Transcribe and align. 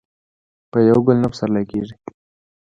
په 0.71 0.77
یو 0.89 0.99
ګل 1.05 1.17
نه 1.23 1.27
پسرلې 1.31 1.63
کیږي. 1.71 1.95